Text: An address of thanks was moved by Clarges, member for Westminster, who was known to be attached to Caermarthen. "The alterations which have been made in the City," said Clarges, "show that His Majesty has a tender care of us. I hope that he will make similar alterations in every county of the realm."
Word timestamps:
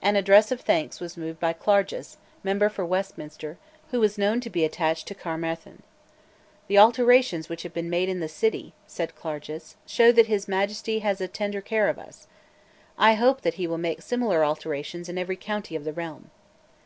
An 0.00 0.16
address 0.16 0.50
of 0.50 0.62
thanks 0.62 0.98
was 0.98 1.18
moved 1.18 1.38
by 1.38 1.52
Clarges, 1.52 2.16
member 2.42 2.70
for 2.70 2.86
Westminster, 2.86 3.58
who 3.90 4.00
was 4.00 4.16
known 4.16 4.40
to 4.40 4.48
be 4.48 4.64
attached 4.64 5.06
to 5.08 5.14
Caermarthen. 5.14 5.82
"The 6.68 6.78
alterations 6.78 7.50
which 7.50 7.64
have 7.64 7.74
been 7.74 7.90
made 7.90 8.08
in 8.08 8.20
the 8.20 8.30
City," 8.30 8.72
said 8.86 9.14
Clarges, 9.14 9.76
"show 9.84 10.10
that 10.10 10.24
His 10.26 10.48
Majesty 10.48 11.00
has 11.00 11.20
a 11.20 11.28
tender 11.28 11.60
care 11.60 11.90
of 11.90 11.98
us. 11.98 12.26
I 12.96 13.12
hope 13.12 13.42
that 13.42 13.54
he 13.60 13.66
will 13.66 13.76
make 13.76 14.00
similar 14.00 14.42
alterations 14.42 15.06
in 15.06 15.18
every 15.18 15.36
county 15.36 15.76
of 15.76 15.84
the 15.84 15.92
realm." 15.92 16.30